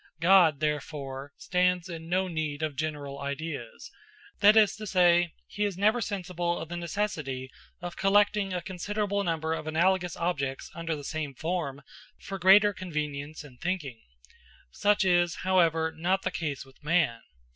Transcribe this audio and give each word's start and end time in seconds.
God, 0.19 0.61
therefore, 0.61 1.31
stands 1.37 1.87
in 1.87 2.09
no 2.09 2.27
need 2.27 2.63
of 2.63 2.75
general 2.75 3.19
ideas; 3.19 3.91
that 4.39 4.57
is 4.57 4.75
to 4.77 4.87
say, 4.87 5.35
he 5.45 5.63
is 5.63 5.77
never 5.77 6.01
sensible 6.01 6.57
of 6.57 6.69
the 6.69 6.75
necessity 6.75 7.51
of 7.81 7.97
collecting 7.97 8.51
a 8.51 8.63
considerable 8.63 9.23
number 9.23 9.53
of 9.53 9.67
analogous 9.67 10.17
objects 10.17 10.71
under 10.73 10.95
the 10.95 11.03
same 11.03 11.35
form 11.35 11.83
for 12.19 12.39
greater 12.39 12.73
convenience 12.73 13.43
in 13.43 13.59
thinking. 13.59 14.01
Such 14.71 15.05
is, 15.05 15.35
however, 15.45 15.93
not 15.95 16.23
the 16.23 16.31
case 16.31 16.65
with 16.65 16.83
man. 16.83 17.21